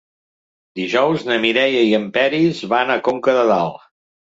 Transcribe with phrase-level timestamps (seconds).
[0.79, 3.89] Dijous na Mireia i en Peris van a Conca de Dalt.